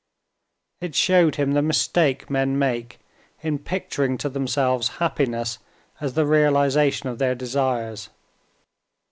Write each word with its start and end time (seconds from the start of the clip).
It 0.79 0.95
showed 0.95 1.35
him 1.35 1.51
the 1.51 1.61
mistake 1.61 2.27
men 2.27 2.57
make 2.57 2.99
in 3.43 3.59
picturing 3.59 4.17
to 4.17 4.29
themselves 4.29 4.87
happiness 4.97 5.59
as 5.99 6.15
the 6.15 6.25
realization 6.25 7.07
of 7.09 7.19
their 7.19 7.35
desires. 7.35 8.09